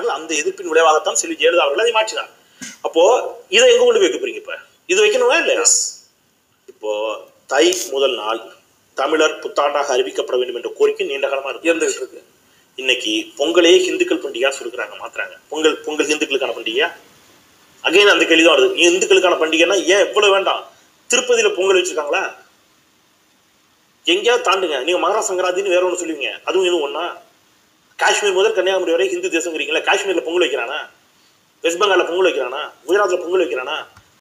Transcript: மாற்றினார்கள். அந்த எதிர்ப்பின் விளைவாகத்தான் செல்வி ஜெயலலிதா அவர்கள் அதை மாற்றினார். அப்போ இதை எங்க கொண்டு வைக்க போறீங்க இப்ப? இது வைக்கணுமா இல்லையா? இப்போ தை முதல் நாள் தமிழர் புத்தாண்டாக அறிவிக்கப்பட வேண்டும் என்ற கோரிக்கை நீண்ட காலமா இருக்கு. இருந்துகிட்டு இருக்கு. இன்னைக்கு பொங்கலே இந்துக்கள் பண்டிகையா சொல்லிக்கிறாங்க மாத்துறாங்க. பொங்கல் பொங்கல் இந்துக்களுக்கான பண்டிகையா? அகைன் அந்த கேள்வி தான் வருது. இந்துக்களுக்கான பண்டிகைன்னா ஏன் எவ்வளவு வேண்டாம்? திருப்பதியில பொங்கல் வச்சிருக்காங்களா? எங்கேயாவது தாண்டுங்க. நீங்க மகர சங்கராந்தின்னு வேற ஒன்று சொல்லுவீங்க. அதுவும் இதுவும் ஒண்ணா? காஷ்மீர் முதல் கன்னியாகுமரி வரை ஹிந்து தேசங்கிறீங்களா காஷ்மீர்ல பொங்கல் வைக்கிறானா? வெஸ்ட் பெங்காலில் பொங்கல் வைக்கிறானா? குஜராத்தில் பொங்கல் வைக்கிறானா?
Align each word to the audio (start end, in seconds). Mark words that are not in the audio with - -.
மாற்றினார்கள். 0.00 0.18
அந்த 0.18 0.34
எதிர்ப்பின் 0.34 0.70
விளைவாகத்தான் 0.72 1.20
செல்வி 1.20 1.36
ஜெயலலிதா 1.44 1.66
அவர்கள் 1.66 1.84
அதை 1.84 1.92
மாற்றினார். 1.92 2.30
அப்போ 2.80 3.02
இதை 3.48 3.72
எங்க 3.72 3.84
கொண்டு 3.84 4.00
வைக்க 4.00 4.18
போறீங்க 4.18 4.40
இப்ப? 4.42 4.56
இது 4.86 5.04
வைக்கணுமா 5.04 5.36
இல்லையா? 5.38 5.64
இப்போ 6.66 7.16
தை 7.46 7.76
முதல் 7.90 8.14
நாள் 8.14 8.40
தமிழர் 8.94 9.38
புத்தாண்டாக 9.38 9.92
அறிவிக்கப்பட 9.96 10.36
வேண்டும் 10.38 10.54
என்ற 10.54 10.70
கோரிக்கை 10.78 11.06
நீண்ட 11.06 11.28
காலமா 11.28 11.50
இருக்கு. 11.50 11.70
இருந்துகிட்டு 11.72 12.02
இருக்கு. 12.02 12.22
இன்னைக்கு 12.76 13.26
பொங்கலே 13.38 13.72
இந்துக்கள் 13.84 14.22
பண்டிகையா 14.24 14.50
சொல்லிக்கிறாங்க 14.58 14.94
மாத்துறாங்க. 15.02 15.34
பொங்கல் 15.48 15.80
பொங்கல் 15.80 16.06
இந்துக்களுக்கான 16.06 16.54
பண்டிகையா? 16.58 16.88
அகைன் 17.84 18.12
அந்த 18.14 18.24
கேள்வி 18.24 18.44
தான் 18.44 18.56
வருது. 18.56 18.74
இந்துக்களுக்கான 18.74 19.38
பண்டிகைன்னா 19.42 19.76
ஏன் 19.84 20.04
எவ்வளவு 20.06 20.32
வேண்டாம்? 20.32 20.70
திருப்பதியில 21.10 21.54
பொங்கல் 21.54 21.78
வச்சிருக்காங்களா? 21.80 22.22
எங்கேயாவது 24.04 24.50
தாண்டுங்க. 24.50 24.82
நீங்க 24.84 25.08
மகர 25.08 25.20
சங்கராந்தின்னு 25.28 25.74
வேற 25.76 25.84
ஒன்று 25.86 26.06
சொல்லுவீங்க. 26.06 26.40
அதுவும் 26.44 26.66
இதுவும் 26.66 26.82
ஒண்ணா? 26.82 27.16
காஷ்மீர் 28.00 28.32
முதல் 28.32 28.54
கன்னியாகுமரி 28.54 28.90
வரை 28.90 29.06
ஹிந்து 29.08 29.28
தேசங்கிறீங்களா 29.28 29.80
காஷ்மீர்ல 29.88 30.22
பொங்கல் 30.24 30.44
வைக்கிறானா? 30.46 30.78
வெஸ்ட் 31.64 31.80
பெங்காலில் 31.80 32.08
பொங்கல் 32.10 32.28
வைக்கிறானா? 32.28 32.60
குஜராத்தில் 32.86 33.22
பொங்கல் 33.22 33.42
வைக்கிறானா? 33.42 33.76